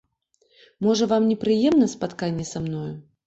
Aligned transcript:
Можа, 0.85 1.03
вам 1.11 1.27
непрыемна 1.33 1.91
спатканне 1.93 2.45
са 2.55 2.65
мною? 2.67 2.91